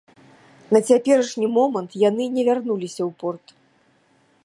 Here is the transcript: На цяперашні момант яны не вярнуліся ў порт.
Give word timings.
На 0.77 0.81
цяперашні 0.93 1.47
момант 1.57 1.91
яны 2.09 2.23
не 2.39 2.43
вярнуліся 2.51 3.01
ў 3.09 3.15
порт. 3.21 3.47